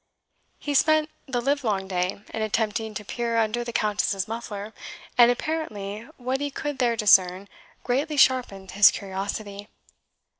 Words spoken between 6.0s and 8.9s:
what he could there discern greatly sharpened his